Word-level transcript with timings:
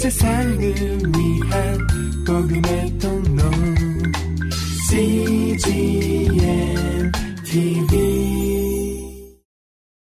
세상을 0.00 0.58
위한 0.58 1.78
복음의 2.26 2.98
통로 2.98 3.42
CGM 4.88 6.32
TV 7.44 9.36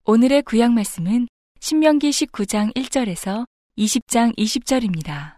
오늘의 0.07 0.43
구약 0.45 0.73
말씀은 0.73 1.29
신명기 1.61 2.09
19장 2.09 2.75
1절에서 2.75 3.45
20장 3.77 4.35
20절입니다. 4.39 5.37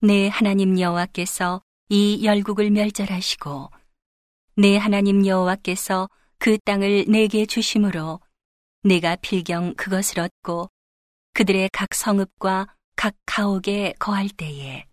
내 0.00 0.28
하나님 0.28 0.80
여호와께서 0.80 1.60
이 1.90 2.24
열국을 2.24 2.70
멸절하시고 2.70 3.70
내 4.56 4.78
하나님 4.78 5.26
여호와께서 5.26 6.08
그 6.38 6.56
땅을 6.64 7.04
내게 7.08 7.44
주심으로 7.44 8.20
내가 8.84 9.16
필경 9.16 9.74
그것을 9.74 10.20
얻고 10.20 10.70
그들의 11.34 11.68
각 11.72 11.94
성읍과 11.94 12.68
각 12.94 13.16
가옥에 13.26 13.94
거할 13.98 14.28
때에 14.28 14.86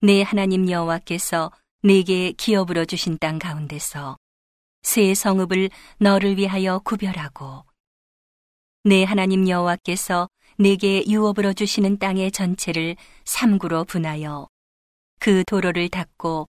내 0.00 0.22
하나님 0.22 0.70
여호와께서 0.70 1.52
내게 1.82 2.32
기업으로 2.32 2.86
주신 2.86 3.18
땅 3.18 3.38
가운데서 3.38 4.16
새 4.82 5.12
성읍을 5.12 5.68
너를 5.98 6.38
위하여 6.38 6.78
구별하고 6.78 7.66
내 8.84 9.04
하나님 9.04 9.46
여호와께서 9.46 10.28
내게 10.58 11.04
유업으로 11.06 11.52
주시는 11.52 11.98
땅의 11.98 12.32
전체를 12.32 12.96
삼구로 13.26 13.84
분하여 13.84 14.48
그 15.20 15.44
도로를 15.44 15.90
닫고 15.90 16.48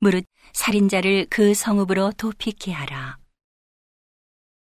무릇 0.00 0.26
살인자를 0.52 1.28
그 1.30 1.54
성읍으로 1.54 2.12
도피케 2.18 2.70
하라. 2.70 3.16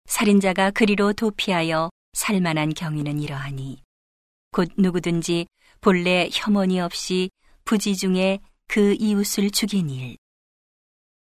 살인자가 0.08 0.72
그리로 0.72 1.14
도피하여 1.14 1.90
살만한 2.14 2.74
경위는 2.74 3.20
이러하니 3.20 3.82
곧 4.52 4.70
누구든지 4.78 5.48
본래 5.80 6.30
혐오니 6.32 6.80
없이 6.80 7.30
부지 7.66 7.96
중에 7.96 8.40
그 8.68 8.96
이웃을 9.00 9.52
죽인 9.52 9.90
일 9.90 10.18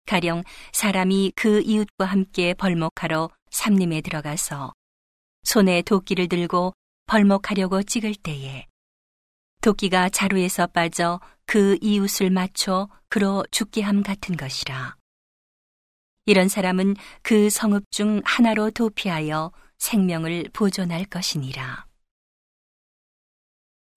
가령 0.06 0.44
사람이 0.72 1.34
그 1.36 1.62
이웃과 1.62 2.06
함께 2.06 2.54
벌목하러 2.54 3.30
삼림에 3.50 4.02
들어가서 4.02 4.74
손에 5.44 5.82
도끼를 5.82 6.28
들고 6.28 6.74
벌목하려고 7.08 7.84
찍을 7.84 8.16
때에 8.16 8.68
도끼가 9.62 10.10
자루에서 10.10 10.68
빠져 10.68 11.20
그 11.46 11.78
이웃을 11.82 12.30
맞춰 12.30 12.88
그로 13.10 13.44
죽게 13.52 13.82
함 13.82 14.04
같은 14.04 14.36
것이라. 14.38 14.96
이런 16.26 16.48
사람은 16.48 16.96
그 17.22 17.50
성읍 17.50 17.92
중 17.92 18.22
하나로 18.26 18.72
도피하여 18.72 19.52
생명을 19.78 20.50
보존할 20.54 21.06
것이니라. 21.06 21.86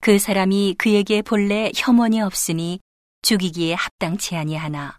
그 0.00 0.18
사람이 0.18 0.76
그에게 0.78 1.22
본래 1.22 1.70
혐언이 1.74 2.20
없으니 2.20 2.80
죽이기에 3.22 3.74
합당치 3.74 4.36
아니하나 4.36 4.98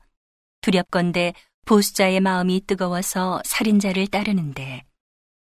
두렵건대 0.62 1.34
보수자의 1.66 2.20
마음이 2.20 2.66
뜨거워서 2.68 3.42
살인자를 3.46 4.08
따르는데 4.08 4.84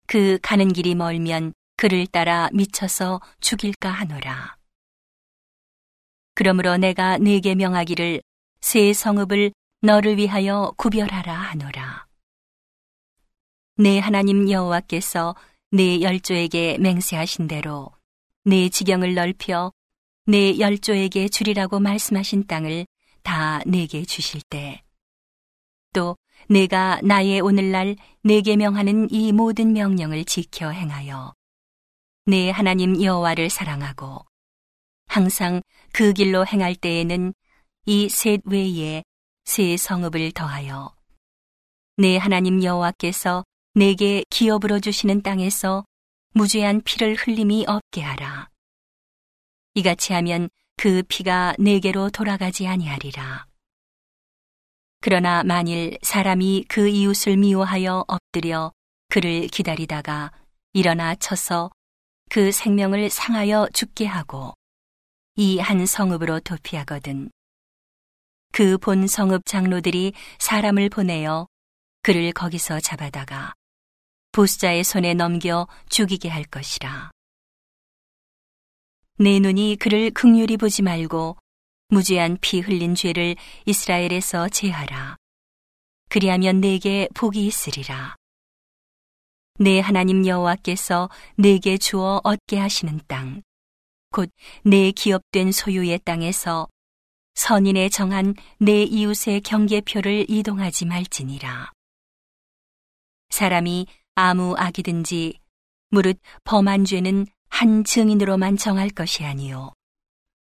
그 0.08 0.40
가는 0.42 0.74
길이 0.74 0.96
멀면 0.96 1.54
그를 1.78 2.06
따라 2.08 2.50
미쳐서 2.52 3.22
죽일까 3.40 3.90
하노라. 3.90 4.58
그러므로 6.36 6.78
내가 6.78 7.18
네게 7.18 7.56
명하기를 7.56 8.22
새 8.60 8.92
성읍을 8.92 9.52
너를 9.82 10.18
위하여 10.18 10.74
구별하라 10.78 11.34
하노라. 11.34 12.09
내 13.80 13.98
하나님 13.98 14.50
여호와께서 14.52 15.38
내 15.72 16.02
열조에게 16.02 16.80
맹세하신 16.80 17.48
대로 17.48 17.90
내 18.44 18.68
지경을 18.68 19.14
넓혀 19.16 19.72
내 20.26 20.60
열조에게 20.60 21.30
주리라고 21.30 21.80
말씀하신 21.80 22.46
땅을 22.46 22.86
다 23.24 23.62
내게 23.66 24.04
주실 24.04 24.42
때, 24.50 24.84
또 25.94 26.18
내가 26.50 27.00
나의 27.04 27.40
오늘날 27.40 27.96
내게 28.22 28.58
명하는 28.58 29.10
이 29.12 29.32
모든 29.32 29.72
명령을 29.72 30.26
지켜 30.26 30.72
행하여 30.72 31.34
내 32.26 32.50
하나님 32.50 33.02
여호와를 33.02 33.50
사랑하고 33.50 34.26
항상 35.08 35.62
그 35.94 36.12
길로 36.12 36.46
행할 36.46 36.76
때에는 36.76 37.34
이 37.86 38.10
셋 38.10 38.42
외에 38.44 39.06
새 39.46 39.78
성읍을 39.78 40.34
더하여 40.34 40.94
내 41.96 42.18
하나님 42.18 42.62
여호와께서 42.62 43.46
내게 43.80 44.26
기업으로 44.30 44.82
주시는 44.82 45.22
땅에서 45.22 45.86
무죄한 46.34 46.82
피를 46.82 47.16
흘림이 47.16 47.64
없게 47.66 48.02
하라. 48.02 48.50
이같이 49.74 50.12
하면 50.12 50.50
그 50.76 51.02
피가 51.04 51.56
내게로 51.58 52.10
돌아가지 52.10 52.68
아니하리라. 52.68 53.46
그러나 55.00 55.44
만일 55.46 55.98
사람이 56.02 56.66
그 56.68 56.90
이웃을 56.90 57.38
미워하여 57.38 58.04
엎드려 58.10 58.74
그를 59.08 59.48
기다리다가 59.48 60.34
일어나 60.74 61.16
쳐서 61.16 61.72
그 62.30 62.52
생명을 62.52 63.10
상하여 63.10 63.70
죽게 63.74 64.06
하고 64.06 64.54
이 65.38 65.58
한 65.58 65.86
성읍으로 65.86 66.42
도피하거든. 66.42 67.32
그 68.52 68.78
본 68.78 69.08
성읍 69.08 69.46
장로들이 69.46 70.12
사람을 70.40 70.90
보내어 70.90 71.48
그를 72.04 72.34
거기서 72.34 72.82
잡아다가 72.82 73.54
보수자의 74.32 74.84
손에 74.84 75.14
넘겨 75.14 75.68
죽이게 75.90 76.30
할 76.30 76.44
것이라. 76.44 77.12
내 79.18 79.40
눈이 79.40 79.78
그를 79.80 80.12
극률히 80.12 80.56
보지 80.58 80.82
말고 80.82 81.38
무죄한 81.90 82.38
피 82.40 82.60
흘린 82.60 82.96
죄를 82.96 83.36
이스라엘에서 83.66 84.50
제하라. 84.50 85.18
그리하면 86.10 86.62
내게 86.62 87.08
복이 87.16 87.46
있으리라. 87.46 88.16
내 89.60 89.80
하나님 89.80 90.26
여호와께서 90.26 91.10
내게 91.36 91.78
주어 91.78 92.22
얻게 92.24 92.58
하시는 92.58 93.00
땅, 93.08 93.42
곧 94.12 94.32
내 94.64 94.92
기업된 94.92 95.52
소유의 95.52 96.00
땅에서 96.06 96.68
선인의 97.36 97.90
정한 97.90 98.36
내 98.60 98.84
이웃의 98.84 99.42
경계표를 99.42 100.26
이동하지 100.30 100.86
말지니라. 100.86 101.72
사람이 103.30 103.88
아무 104.20 104.54
악이든지 104.58 105.40
무릇 105.92 106.20
범한 106.44 106.84
죄는 106.84 107.26
한 107.48 107.86
증인으로만 107.86 108.58
정할 108.58 108.90
것이 108.90 109.24
아니요. 109.24 109.72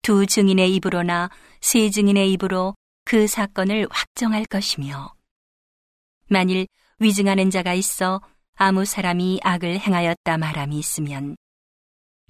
두 0.00 0.24
증인의 0.24 0.74
입으로나 0.76 1.28
세 1.60 1.90
증인의 1.90 2.32
입으로 2.32 2.74
그 3.04 3.26
사건을 3.26 3.86
확정할 3.90 4.46
것이며, 4.46 5.12
만일 6.28 6.66
위증하는 6.98 7.50
자가 7.50 7.74
있어 7.74 8.22
아무 8.54 8.86
사람이 8.86 9.40
악을 9.42 9.80
행하였다 9.80 10.38
말함이 10.38 10.78
있으면, 10.78 11.36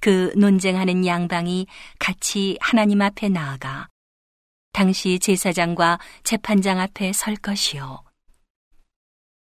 그 0.00 0.32
논쟁하는 0.36 1.06
양방이 1.06 1.68
같이 2.00 2.58
하나님 2.60 3.00
앞에 3.00 3.28
나아가 3.28 3.86
당시 4.72 5.20
제사장과 5.20 6.00
재판장 6.24 6.80
앞에 6.80 7.12
설 7.12 7.36
것이요. 7.36 8.07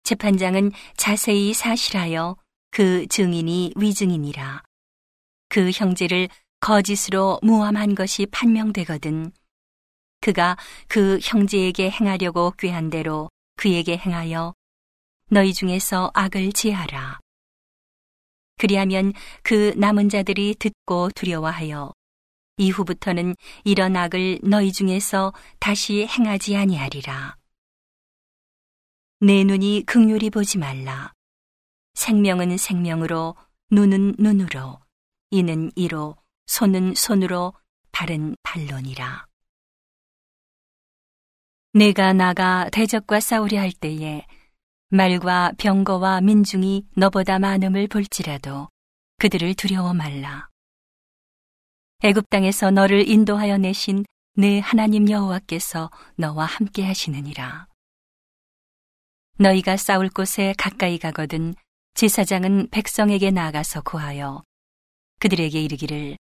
재판장은 0.10 0.72
자세히 0.98 1.54
사실하여 1.54 2.36
그 2.72 3.06
증인이 3.10 3.74
위증이니라. 3.76 4.64
그 5.50 5.70
형제를 5.70 6.30
거짓으로 6.62 7.38
무함한 7.44 7.94
것이 7.94 8.26
판명되거든. 8.26 9.32
그가 10.22 10.58
그 10.88 11.20
형제에게 11.22 11.92
행하려고 11.92 12.54
꾀한 12.58 12.90
대로 12.90 13.30
그에게 13.56 13.98
행하여 13.98 14.56
너희 15.30 15.54
중에서 15.54 16.10
악을 16.16 16.54
제하라. 16.54 17.20
그리하면 18.58 19.14
그 19.44 19.74
남은 19.78 20.10
자들이 20.10 20.56
듣고 20.58 21.10
두려워하여 21.14 21.94
이후부터는 22.58 23.36
이런 23.64 23.96
악을 23.96 24.40
너희 24.42 24.72
중에서 24.72 25.34
다시 25.60 26.08
행하지 26.08 26.58
아니하리라. 26.58 27.39
내 29.22 29.44
눈이 29.44 29.84
극률이 29.86 30.30
보지 30.30 30.58
말라. 30.58 31.14
생명은 31.94 32.56
생명으로, 32.56 33.36
눈은 33.70 34.16
눈으로, 34.18 34.80
이는 35.32 35.72
이로, 35.76 36.16
손은 36.48 36.96
손으로, 36.96 37.54
발은 37.92 38.38
발론이라. 38.44 39.28
내가 41.74 42.14
나가 42.14 42.70
대적과 42.72 43.20
싸우려 43.20 43.60
할 43.60 43.74
때에 43.74 44.26
말과 44.90 45.52
병거와 45.58 46.22
민중이 46.22 46.88
너보다 46.96 47.40
많음을 47.40 47.90
볼지라도 47.90 48.70
그들을 49.18 49.54
두려워 49.56 49.94
말라. 49.94 50.48
애굽 52.04 52.30
땅에서 52.30 52.72
너를 52.72 53.08
인도하여 53.08 53.58
내신 53.58 54.06
내 54.36 54.60
하나님 54.60 55.10
여호와께서 55.10 55.92
너와 56.16 56.46
함께 56.46 56.86
하시느니라. 56.86 57.69
너희가 59.42 59.78
싸울 59.78 60.10
곳에 60.10 60.54
가까이 60.58 60.98
가거든 60.98 61.56
제사장은 61.94 62.68
백성에게 62.72 63.32
나아가서 63.32 63.82
구하여 63.84 64.44
그들에게 65.22 65.62
이르기를 65.62 66.18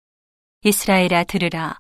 이스라엘아 0.64 1.26
들으라. 1.26 1.78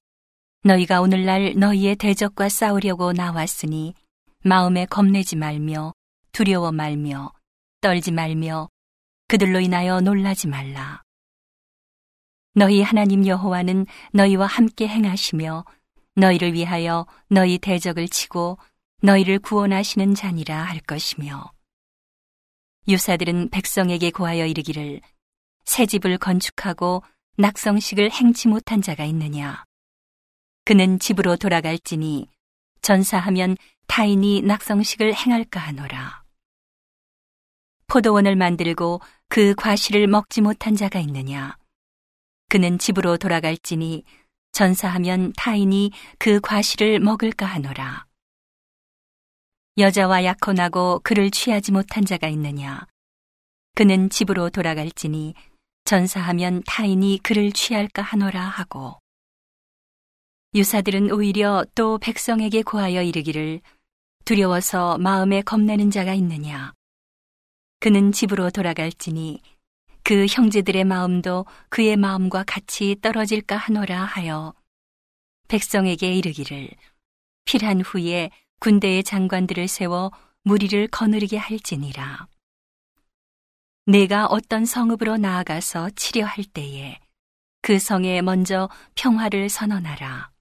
너희가 0.63 1.01
오늘날 1.01 1.55
너희의 1.55 1.95
대적과 1.95 2.49
싸우려고 2.49 3.13
나왔으니 3.13 3.95
마음에 4.43 4.85
겁내지 4.85 5.35
말며 5.35 5.93
두려워 6.33 6.71
말며 6.71 7.33
떨지 7.81 8.11
말며 8.11 8.69
그들로 9.27 9.59
인하여 9.59 10.01
놀라지 10.01 10.47
말라. 10.47 11.01
너희 12.53 12.83
하나님 12.83 13.25
여호와는 13.25 13.87
너희와 14.11 14.45
함께 14.45 14.87
행하시며 14.87 15.65
너희를 16.15 16.53
위하여 16.53 17.07
너희 17.27 17.57
대적을 17.57 18.07
치고 18.07 18.59
너희를 19.03 19.39
구원하시는 19.39 20.15
자니라 20.15 20.63
할 20.63 20.79
것이며 20.79 21.51
유사들은 22.87 23.49
백성에게 23.49 24.11
고하여 24.11 24.45
이르기를 24.45 25.01
새 25.65 25.85
집을 25.85 26.17
건축하고 26.17 27.03
낙성식을 27.35 28.11
행치 28.11 28.47
못한 28.47 28.81
자가 28.81 29.03
있느냐? 29.03 29.65
그는 30.63 30.99
집으로 30.99 31.35
돌아갈지니 31.35 32.29
전사하면 32.81 33.57
타인이 33.87 34.41
낙성식을 34.43 35.13
행할까 35.13 35.59
하노라. 35.59 36.23
포도원을 37.87 38.37
만들고 38.37 39.01
그 39.27 39.53
과실을 39.55 40.07
먹지 40.07 40.39
못한 40.39 40.77
자가 40.77 40.99
있느냐? 40.99 41.57
그는 42.47 42.79
집으로 42.79 43.17
돌아갈지니 43.17 44.05
전사하면 44.53 45.33
타인이 45.35 45.91
그 46.19 46.39
과실을 46.39 47.01
먹을까 47.01 47.45
하노라. 47.45 48.12
여자와 49.77 50.23
약혼하고 50.23 51.01
그를 51.03 51.31
취하지 51.31 51.71
못한 51.71 52.05
자가 52.05 52.27
있느냐? 52.27 52.85
그는 53.73 54.11
집으로 54.11 54.51
돌아갈지니 54.51 55.33
전사하면 55.85 56.61
타인이 56.67 57.19
그를 57.23 57.51
취할까 57.51 58.03
하노라 58.03 58.39
하고. 58.39 58.99
유사들은 60.53 61.11
오히려 61.11 61.65
또 61.73 61.97
백성에게 61.97 62.61
고하여 62.61 63.01
이르기를 63.01 63.61
두려워서 64.25 64.99
마음에 64.99 65.41
겁내는 65.41 65.89
자가 65.89 66.13
있느냐? 66.13 66.73
그는 67.79 68.11
집으로 68.11 68.51
돌아갈지니 68.51 69.41
그 70.03 70.27
형제들의 70.27 70.83
마음도 70.83 71.47
그의 71.69 71.97
마음과 71.97 72.43
같이 72.45 72.95
떨어질까 73.01 73.57
하노라 73.57 74.03
하여 74.03 74.53
백성에게 75.47 76.13
이르기를 76.13 76.69
필한 77.45 77.81
후에 77.81 78.29
군대의 78.63 79.03
장관들을 79.03 79.67
세워 79.67 80.09
무리를 80.43 80.87
거느리게 80.87 81.35
할지니라. 81.35 82.27
내가 83.87 84.25
어떤 84.27 84.63
성읍으로 84.65 85.17
나아가서 85.17 85.89
치려할 85.97 86.45
때에 86.45 86.97
그 87.61 87.77
성에 87.77 88.21
먼저 88.21 88.69
평화를 88.95 89.49
선언하라. 89.49 90.31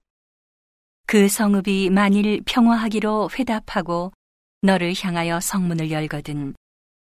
그 1.05 1.27
성읍이 1.27 1.89
만일 1.89 2.41
평화하기로 2.45 3.31
회답하고 3.37 4.13
너를 4.61 4.93
향하여 4.97 5.41
성문을 5.41 5.91
열거든 5.91 6.55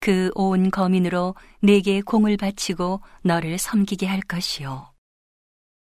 그 0.00 0.30
온 0.34 0.70
거민으로 0.70 1.34
내게 1.60 2.00
공을 2.00 2.38
바치고 2.38 3.02
너를 3.22 3.58
섬기게 3.58 4.06
할 4.06 4.22
것이요. 4.22 4.90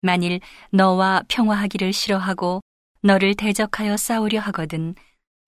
만일 0.02 0.40
너와 0.72 1.22
평화하기를 1.28 1.94
싫어하고 1.94 2.62
너를 3.04 3.36
대적하여 3.36 3.96
싸우려 3.96 4.40
하거든 4.40 4.96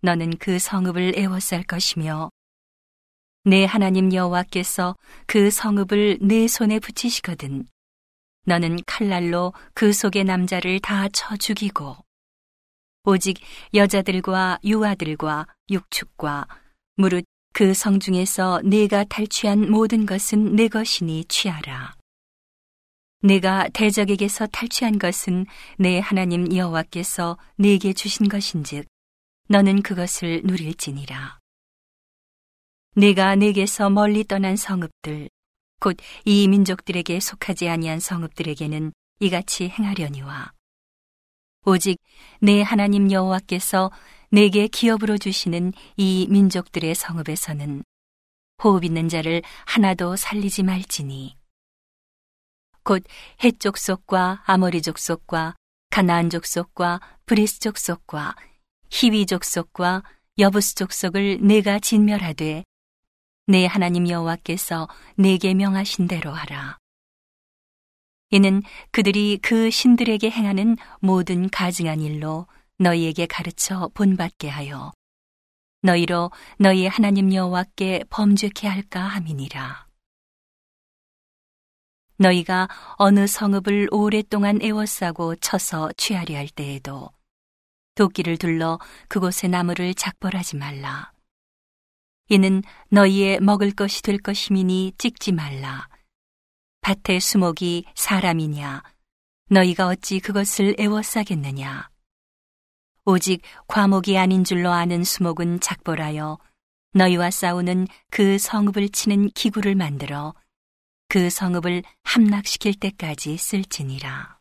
너는 0.02 0.38
그 0.38 0.60
성읍을 0.60 1.14
에워쌀 1.18 1.64
것이며 1.64 2.30
내 3.44 3.66
하나님 3.66 4.14
여호와께서 4.14 4.96
그 5.26 5.50
성읍을 5.50 6.20
내 6.22 6.48
손에 6.48 6.80
붙이시거든 6.80 7.68
너는 8.46 8.80
칼날로 8.86 9.54
그 9.74 9.94
속의 9.94 10.24
남자를 10.24 10.80
다 10.80 11.08
쳐 11.10 11.38
죽이고 11.38 11.96
오직 13.04 13.40
여자들과 13.74 14.60
유아들과 14.64 15.48
육축과 15.70 16.48
무릇 16.98 17.26
그 17.54 17.74
성중에서 17.74 18.62
내가 18.64 19.04
탈취한 19.04 19.72
모든 19.72 20.06
것은 20.06 20.56
내 20.56 20.68
것이니 20.68 21.26
취하라. 21.26 21.96
내가 23.24 23.68
대적에게서 23.70 24.48
탈취한 24.48 25.00
것은 25.00 25.46
내 25.78 26.00
하나님 26.00 26.56
여호와께서 26.56 27.38
내게 27.58 27.94
주신 27.94 28.30
것인즉 28.30 28.86
너는 29.52 29.82
그것을 29.82 30.44
누릴지니라. 30.46 31.38
내가 32.96 33.36
내게서 33.36 33.90
멀리 33.90 34.24
떠난 34.24 34.56
성읍들 34.56 35.30
곧 35.82 35.98
이 36.24 36.48
민족들에게 36.48 37.20
속하지 37.20 37.68
아니한 37.68 38.00
성읍들에게는 38.00 38.94
이같이 39.20 39.68
행하려니와 39.68 40.54
오직 41.66 42.00
네 42.40 42.62
하나님 42.62 43.12
여호와께서 43.12 43.92
네게 44.30 44.70
기업으로 44.70 45.18
주시는 45.18 45.74
이 45.98 46.28
민족들의 46.30 46.96
성읍에서는 46.96 47.84
호흡 48.64 48.86
있는 48.86 49.10
자를 49.10 49.42
하나도 49.66 50.16
살리지 50.16 50.64
말지니 50.64 51.36
곧 52.84 53.04
헷 53.44 53.78
족속과 53.78 54.44
아모리 54.46 54.82
족속과 54.82 55.56
가나안 55.90 56.30
족속과 56.30 57.02
브리스 57.26 57.60
족속과 57.60 58.36
히위 58.92 59.26
족속과 59.26 60.04
여부스 60.38 60.76
족속을 60.76 61.40
네가 61.42 61.80
진멸하되 61.80 62.64
네 63.48 63.66
하나님 63.66 64.08
여호와께서 64.08 64.88
내게 65.16 65.54
명하신 65.54 66.08
대로 66.08 66.32
하라. 66.32 66.78
이는 68.30 68.62
그들이 68.92 69.40
그 69.42 69.70
신들에게 69.70 70.30
행하는 70.30 70.78
모든 71.00 71.50
가증한 71.50 72.02
일로 72.02 72.48
너희에게 72.78 73.26
가르쳐 73.26 73.90
본받게 73.94 74.50
하여 74.50 74.92
너희로 75.82 76.32
너희 76.58 76.88
하나님 76.88 77.34
여호와께 77.34 78.06
범죄케 78.10 78.68
할까 78.68 79.02
함이니라. 79.02 79.88
너희가 82.18 82.70
어느 82.98 83.26
성읍을 83.26 83.88
오랫동안 83.92 84.62
애워싸고 84.62 85.38
쳐서 85.38 85.92
취하려 85.98 86.38
할 86.38 86.48
때에도 86.48 87.10
도끼를 87.96 88.38
둘러 88.38 88.80
그곳의 89.08 89.50
나무를 89.50 89.94
작벌하지 89.94 90.58
말라. 90.58 91.12
이는 92.30 92.64
너희의 92.90 93.40
먹을 93.42 93.72
것이 93.72 94.02
될 94.02 94.18
것이미니 94.18 94.94
찍지 94.98 95.34
말라. 95.34 95.88
밭의 96.82 97.20
수목이 97.20 97.86
사람이냐? 97.96 98.84
너희가 99.50 99.88
어찌 99.88 100.20
그것을 100.20 100.76
애워싸겠느냐? 100.80 101.90
오직 103.04 103.42
과목이 103.68 104.18
아닌 104.18 104.44
줄로 104.44 104.72
아는 104.72 105.04
수목은 105.04 105.60
작벌하여 105.60 106.38
너희와 106.94 107.32
싸우는 107.32 107.88
그 108.10 108.38
성읍을 108.38 108.90
치는 108.90 109.30
기구를 109.30 109.76
만들어 109.76 110.34
그 111.08 111.30
성읍을 111.30 111.84
함락시킬 112.04 112.76
때까지 112.76 113.38
쓸지니라. 113.38 114.40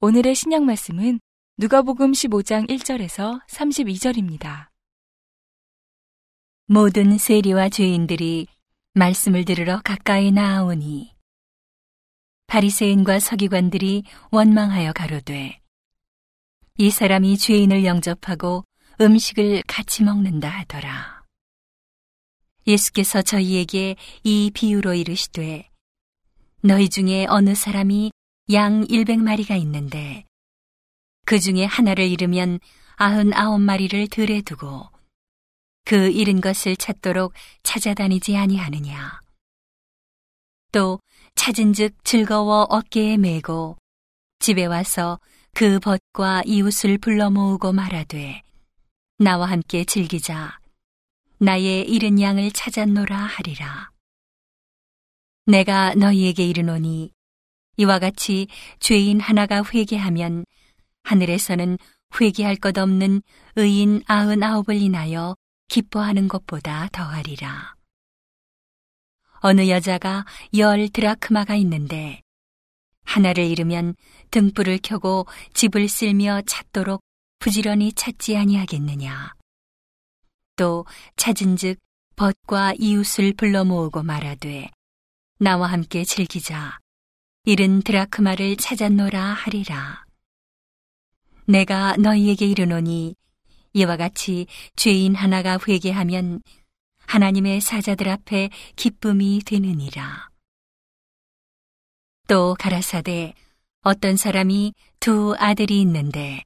오늘의 0.00 0.34
신약 0.34 0.64
말씀은 0.64 1.20
누가복음 1.58 2.12
15장 2.12 2.66
1절에서 2.70 3.46
32절입니다. 3.46 4.68
모든 6.64 7.18
세리와 7.18 7.68
죄인들이 7.68 8.46
말씀을 8.94 9.44
들으러 9.44 9.82
가까이 9.84 10.32
나아오니 10.32 11.14
바리새인과 12.46 13.20
서기관들이 13.20 14.04
원망하여 14.30 14.94
가로되 14.94 15.60
이 16.78 16.90
사람이 16.90 17.36
죄인을 17.36 17.84
영접하고 17.84 18.64
음식을 19.02 19.62
같이 19.66 20.04
먹는다 20.04 20.48
하더라. 20.48 21.22
예수께서 22.66 23.20
저희에게 23.20 23.96
이 24.24 24.50
비유로 24.54 24.94
이르시되 24.94 25.68
너희 26.62 26.88
중에 26.88 27.26
어느 27.28 27.54
사람이 27.54 28.10
양 28.52 28.86
100마리가 28.86 29.60
있는데 29.60 30.24
그 31.24 31.38
중에 31.38 31.64
하나를 31.64 32.06
잃으면 32.08 32.58
아흔 32.96 33.32
아홉 33.34 33.60
마리를 33.60 34.08
들에 34.08 34.42
두고 34.42 34.88
그 35.84 36.10
잃은 36.10 36.40
것을 36.40 36.76
찾도록 36.76 37.32
찾아다니지 37.62 38.36
아니하느냐. 38.36 39.20
또 40.72 41.00
찾은즉 41.34 42.04
즐거워 42.04 42.62
어깨에 42.70 43.16
메고 43.16 43.76
집에 44.38 44.64
와서 44.64 45.20
그 45.54 45.78
벗과 45.80 46.42
이웃을 46.46 46.98
불러 46.98 47.30
모으고 47.30 47.72
말하되 47.72 48.42
나와 49.18 49.50
함께 49.50 49.84
즐기자 49.84 50.58
나의 51.38 51.88
잃은 51.88 52.20
양을 52.20 52.52
찾았노라 52.52 53.16
하리라 53.16 53.90
내가 55.46 55.94
너희에게 55.94 56.46
이르노니 56.46 57.12
이와 57.76 57.98
같이 57.98 58.46
죄인 58.80 59.20
하나가 59.20 59.62
회개하면 59.62 60.46
하늘에서는 61.04 61.78
회개할 62.20 62.56
것 62.56 62.76
없는 62.78 63.22
의인 63.56 64.02
아흔 64.06 64.42
아홉을 64.42 64.76
인하여 64.76 65.36
기뻐하는 65.68 66.28
것보다 66.28 66.88
더하리라. 66.92 67.74
어느 69.40 69.68
여자가 69.68 70.24
열 70.56 70.88
드라크마가 70.88 71.56
있는데 71.56 72.22
하나를 73.04 73.44
잃으면 73.44 73.94
등불을 74.30 74.78
켜고 74.82 75.26
집을 75.54 75.88
쓸며 75.88 76.42
찾도록 76.46 77.02
부지런히 77.38 77.92
찾지 77.92 78.36
아니하겠느냐. 78.36 79.34
또 80.56 80.86
찾은즉 81.16 81.78
벗과 82.14 82.72
이웃을 82.78 83.32
불러 83.32 83.64
모으고 83.64 84.02
말하되 84.02 84.70
나와 85.38 85.66
함께 85.66 86.04
즐기자. 86.04 86.78
이른 87.44 87.82
드라크마를 87.82 88.56
찾았노라 88.56 89.20
하리라. 89.20 90.01
내가 91.52 91.96
너희에게 91.98 92.46
이르노니 92.46 93.14
이와 93.74 93.98
같이 93.98 94.46
죄인 94.74 95.14
하나가 95.14 95.58
회개하면 95.58 96.40
하나님의 97.06 97.60
사자들 97.60 98.08
앞에 98.08 98.48
기쁨이 98.74 99.42
되느니라. 99.44 100.30
또 102.26 102.56
가라사대 102.58 103.34
어떤 103.82 104.16
사람이 104.16 104.72
두 104.98 105.34
아들이 105.38 105.82
있는데 105.82 106.42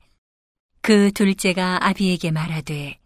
그 0.81 1.13
둘째가 1.13 1.87
아비에게 1.87 2.33
말하되 2.33 2.99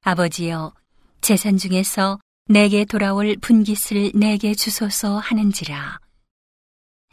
아버지여 0.00 0.74
재산 1.20 1.56
중에서 1.56 2.18
내게 2.48 2.84
돌아올 2.84 3.36
분깃을 3.40 4.12
내게 4.14 4.54
주소서 4.54 5.18
하는지라 5.18 6.00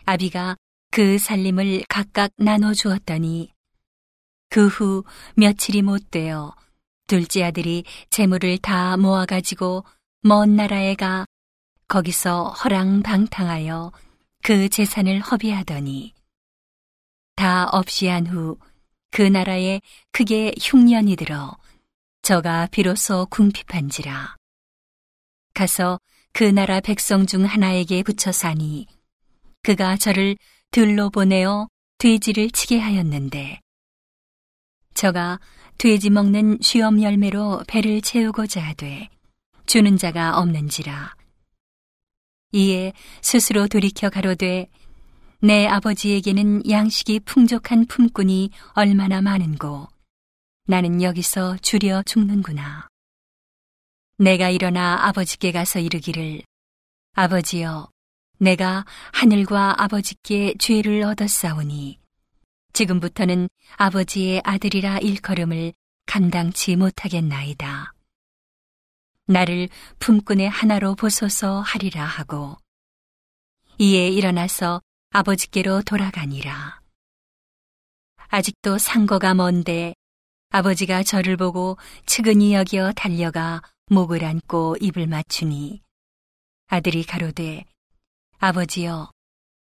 아비가 0.05 0.55
그 0.89 1.19
살림을 1.19 1.83
각각 1.89 2.31
나눠 2.37 2.73
주었더니 2.73 3.54
그 4.55 4.67
후 4.67 5.03
며칠이 5.35 5.81
못 5.81 6.11
되어 6.11 6.55
둘째 7.07 7.43
아들이 7.43 7.83
재물을 8.09 8.57
다 8.57 8.95
모아가지고 8.95 9.83
먼 10.21 10.55
나라에 10.55 10.95
가 10.95 11.25
거기서 11.89 12.51
허랑방탕하여 12.51 13.91
그 14.43 14.69
재산을 14.69 15.19
허비하더니 15.19 16.13
다 17.35 17.67
없이 17.73 18.07
한 18.07 18.27
후 18.27 18.57
그 19.11 19.21
나라에 19.21 19.81
크게 20.13 20.53
흉년이 20.61 21.17
들어 21.17 21.57
저가 22.21 22.67
비로소 22.71 23.25
궁핍한지라. 23.27 24.35
가서 25.53 25.99
그 26.31 26.45
나라 26.45 26.79
백성 26.79 27.25
중 27.25 27.43
하나에게 27.45 28.03
붙여 28.03 28.31
사니 28.31 28.87
그가 29.63 29.97
저를 29.97 30.37
들로 30.71 31.09
보내어 31.09 31.67
돼지를 31.97 32.51
치게 32.51 32.79
하였는데 32.79 33.59
저가 34.95 35.39
돼지 35.77 36.09
먹는 36.09 36.57
쉬엄 36.61 37.01
열매로 37.01 37.63
배를 37.67 38.01
채우고자 38.01 38.61
하되 38.61 39.09
주는 39.65 39.97
자가 39.97 40.39
없는지라 40.39 41.13
이에 42.53 42.93
스스로 43.21 43.67
돌이켜 43.67 44.09
가로되 44.09 44.67
내 45.39 45.67
아버지에게는 45.67 46.69
양식이 46.69 47.19
풍족한 47.19 47.85
품꾼이 47.85 48.49
얼마나 48.73 49.21
많은고 49.21 49.87
나는 50.67 51.03
여기서 51.03 51.57
줄여 51.57 52.01
죽는구나. 52.03 52.87
내가 54.17 54.49
일어나 54.49 55.05
아버지께 55.05 55.51
가서 55.51 55.79
이르기를 55.79 56.41
아버지여 57.13 57.89
내가 58.39 58.85
하늘과 59.11 59.83
아버지께 59.83 60.55
죄를 60.57 61.03
얻었사오니 61.03 61.99
지금부터는 62.75 63.47
아버지의 63.77 64.41
아들이라 64.43 64.97
일컬음을 64.97 65.71
감당치 66.07 66.75
못하겠나이다. 66.75 67.93
나를 69.27 69.69
품꾼의 69.99 70.49
하나로 70.49 70.95
보소서 70.95 71.61
하리라 71.61 72.03
하고 72.03 72.57
이에 73.77 74.09
일어나서 74.09 74.81
아버지께로 75.11 75.83
돌아가니라. 75.83 76.81
아직도 78.27 78.77
상거가 78.77 79.33
먼데 79.33 79.95
아버지가 80.49 81.03
저를 81.03 81.37
보고 81.37 81.77
측은히 82.05 82.53
여겨 82.53 82.91
달려가 82.91 83.61
목을 83.85 84.25
안고 84.25 84.75
입을 84.81 85.07
맞추니 85.07 85.81
아들이 86.67 87.05
가로되 87.05 87.63
아버지여 88.39 89.14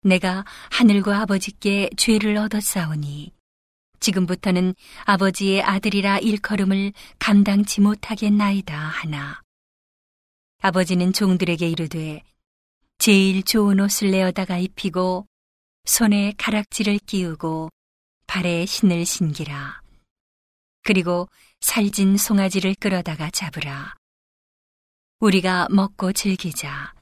내가 0.03 0.45
하늘과 0.71 1.21
아버지께 1.23 1.91
죄를 1.97 2.37
얻었사오니 2.37 3.33
지금부터는 4.01 4.75
아버지의 5.05 5.63
아들이라 5.63 6.19
일컬음을 6.19 6.93
감당치 7.19 7.81
못하겠나이다 7.81 8.77
하나 8.77 9.43
아버지는 10.61 11.13
종들에게 11.13 11.69
이르되 11.69 12.23
제일 12.99 13.43
좋은 13.43 13.79
옷을 13.81 14.11
내어다가 14.11 14.59
입히고 14.59 15.27
손에 15.85 16.35
가락지를 16.37 16.99
끼우고 16.99 17.71
발에 18.27 18.67
신을 18.67 19.07
신기라. 19.07 19.81
그리고 20.83 21.29
살진 21.61 22.17
송아지를 22.17 22.75
끌어다가 22.75 23.31
잡으라. 23.31 23.95
우리가 25.21 25.69
먹고 25.71 26.13
즐기자. 26.13 26.93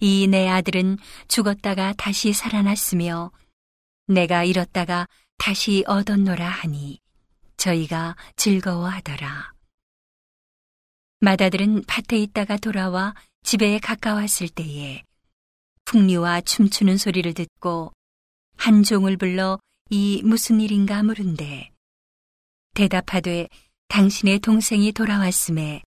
이 0.00 0.26
내 0.28 0.48
아들은 0.48 0.98
죽었다가 1.28 1.94
다시 1.96 2.32
살아났으며 2.32 3.30
내가 4.06 4.44
잃었다가 4.44 5.06
다시 5.38 5.84
얻었노라 5.86 6.46
하니 6.46 6.98
저희가 7.56 8.16
즐거워하더라. 8.36 9.52
마다들은 11.20 11.84
밭에 11.86 12.18
있다가 12.18 12.56
돌아와 12.58 13.14
집에 13.42 13.78
가까웠을 13.78 14.48
때에 14.48 15.02
풍류와 15.84 16.42
춤추는 16.42 16.98
소리를 16.98 17.32
듣고 17.34 17.92
한 18.56 18.82
종을 18.82 19.16
불러 19.16 19.58
이 19.90 20.22
무슨 20.24 20.60
일인가 20.60 21.02
물은데 21.02 21.70
대답하되 22.74 23.48
당신의 23.88 24.40
동생이 24.40 24.92
돌아왔음에 24.92 25.82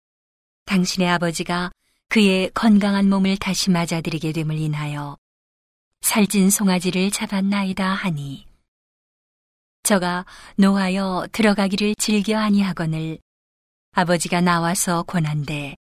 당신의 0.66 1.10
아버지가 1.10 1.72
그의 2.10 2.50
건강한 2.54 3.10
몸을 3.10 3.38
다시 3.38 3.70
맞아들이게 3.70 4.32
됨을 4.32 4.58
인하여 4.58 5.18
살찐 6.02 6.50
송아지를 6.50 7.12
잡았나이다 7.12 7.86
하니 7.86 8.48
저가 9.84 10.26
노하여 10.56 11.28
들어가기를 11.32 11.96
즐겨 11.96 12.38
아니하거늘 12.40 13.20
아버지가 13.92 14.42
나와서 14.42 15.04
권한대 15.04 15.76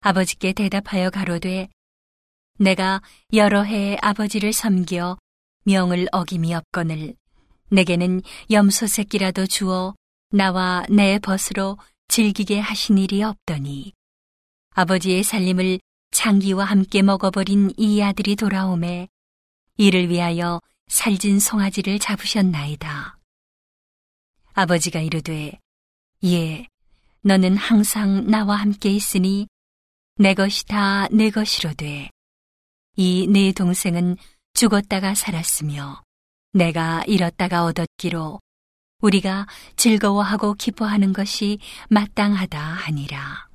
아버지께 0.00 0.52
대답하여 0.52 1.10
가로되 1.10 1.68
내가 2.58 3.02
여러 3.32 3.62
해 3.62 3.96
아버지를 4.02 4.52
섬겨 4.52 5.18
명을 5.64 6.08
어김이 6.12 6.54
없거늘 6.54 7.14
내게는 7.70 8.22
염소 8.50 8.86
새끼라도 8.86 9.46
주어 9.46 9.94
나와 10.30 10.84
내 10.88 11.18
벗으로 11.18 11.76
즐기게 12.08 12.60
하신 12.60 12.98
일이 12.98 13.22
없더니 13.22 13.92
아버지의 14.80 15.24
살림을 15.24 15.78
장기와 16.10 16.64
함께 16.64 17.02
먹어버린 17.02 17.70
이 17.76 18.00
아들이 18.02 18.34
돌아오매 18.34 19.08
이를 19.76 20.08
위하여 20.08 20.58
살진 20.88 21.38
송아지를 21.38 21.98
잡으셨나이다. 21.98 23.18
아버지가 24.54 25.00
이르되 25.00 25.58
예 26.24 26.66
너는 27.20 27.58
항상 27.58 28.26
나와 28.26 28.56
함께 28.56 28.88
있으니 28.88 29.46
내 30.16 30.32
것이 30.32 30.64
다 30.64 31.08
내 31.12 31.28
것이로 31.30 31.74
돼. 31.74 32.08
이 32.96 33.26
네 33.28 33.52
동생은 33.52 34.16
죽었다가 34.54 35.14
살았으며 35.14 36.02
내가 36.54 37.04
잃었다가 37.06 37.64
얻었기로 37.66 38.40
우리가 39.02 39.46
즐거워하고 39.76 40.54
기뻐하는 40.54 41.12
것이 41.12 41.58
마땅하다 41.90 42.58
하니라. 42.58 43.49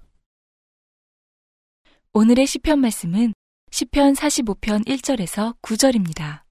오늘의 2.17 2.47
시편 2.47 2.79
말씀은 2.79 3.33
시편 3.71 4.13
45편 4.13 4.87
1절에서 4.87 5.53
9절입니다. 5.61 6.43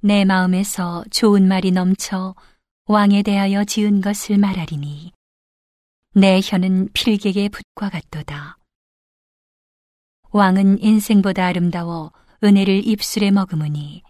내 0.00 0.24
마음에서 0.24 1.04
좋은 1.12 1.46
말이 1.46 1.70
넘쳐 1.70 2.34
왕에 2.86 3.22
대하여 3.22 3.62
지은 3.62 4.00
것을 4.00 4.38
말하리니 4.38 5.12
내 6.16 6.40
혀는 6.42 6.88
필객의 6.94 7.50
붓과 7.50 7.90
같도다. 7.90 8.58
왕은 10.32 10.82
인생보다 10.82 11.46
아름다워 11.46 12.10
은혜를 12.42 12.84
입술에 12.84 13.30
머금으니 13.30 14.02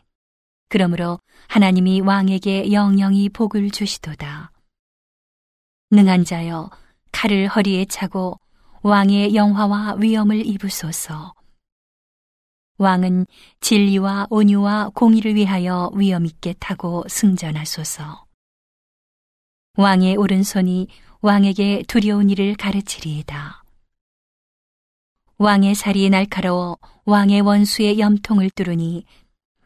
그러므로 0.70 1.20
하나님이 1.48 2.00
왕에게 2.00 2.72
영영이 2.72 3.28
복을 3.28 3.70
주시도다. 3.70 4.52
능한 5.90 6.24
자여 6.24 6.70
칼을 7.12 7.48
허리에 7.48 7.84
차고 7.84 8.40
왕의 8.86 9.34
영화와 9.34 9.94
위엄을 9.94 10.44
입으소서. 10.44 11.32
왕은 12.76 13.24
진리와 13.60 14.26
온유와 14.28 14.90
공의를 14.90 15.36
위하여 15.36 15.90
위엄 15.94 16.26
있게 16.26 16.52
타고 16.60 17.02
승전하소서. 17.08 18.26
왕의 19.78 20.16
오른손이 20.16 20.88
왕에게 21.22 21.84
두려운 21.88 22.28
일을 22.28 22.56
가르치리이다. 22.56 23.64
왕의 25.38 25.74
살이 25.74 26.10
날카로워 26.10 26.76
왕의 27.06 27.40
원수의 27.40 27.98
염통을 27.98 28.50
뚫으니 28.50 29.06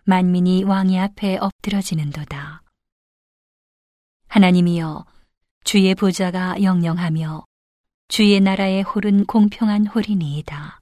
만민이 0.04 0.62
왕의 0.62 0.96
앞에 0.96 1.38
엎드러지는도다. 1.38 2.62
하나님이여 4.28 5.04
주의 5.64 5.92
보좌가 5.96 6.62
영영하며 6.62 7.47
주의 8.08 8.40
나라의 8.40 8.82
홀은 8.84 9.26
공평한 9.26 9.86
홀이니이다. 9.86 10.80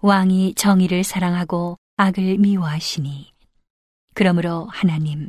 왕이 0.00 0.54
정의를 0.54 1.04
사랑하고 1.04 1.76
악을 1.96 2.38
미워하시니 2.38 3.30
그러므로 4.14 4.66
하나님 4.70 5.28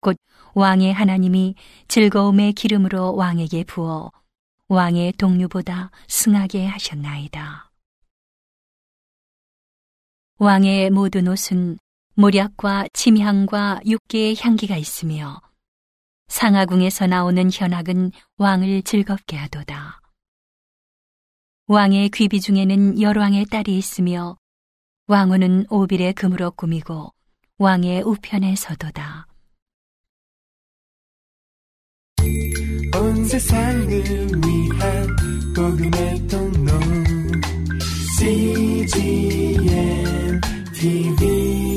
곧 0.00 0.16
왕의 0.54 0.94
하나님이 0.94 1.56
즐거움의 1.88 2.52
기름으로 2.52 3.16
왕에게 3.16 3.64
부어 3.64 4.12
왕의 4.68 5.14
동류보다 5.14 5.90
승하게 6.06 6.66
하셨나이다. 6.66 7.72
왕의 10.38 10.90
모든 10.90 11.26
옷은 11.26 11.78
모략과 12.14 12.86
침향과 12.92 13.80
육계의 13.86 14.36
향기가 14.38 14.76
있으며 14.76 15.40
상하궁에서 16.28 17.06
나오는 17.06 17.50
현악은 17.52 18.12
왕을 18.36 18.82
즐겁게 18.82 19.36
하도다. 19.36 20.00
왕의 21.66 22.10
귀비 22.10 22.40
중에는 22.40 23.00
열왕의 23.00 23.46
딸이 23.46 23.76
있으며 23.76 24.36
왕후는 25.06 25.66
오빌의 25.70 26.12
금으로 26.14 26.50
꾸미고 26.52 27.12
왕의 27.58 28.02
우편에 28.02 28.54
서도다. 28.56 29.26
온 32.96 33.24
세상을 33.24 33.88
위한 33.88 35.16
복음의 35.54 36.26
통로 36.28 36.72
CGM 38.18 39.60
TV 40.74 41.73